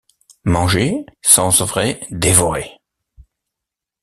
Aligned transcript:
Manger, 0.45 1.05
sens 1.19 1.61
vrai: 1.61 1.99
dévorer. 2.09 2.79